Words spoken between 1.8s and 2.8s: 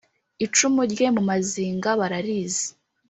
bararizi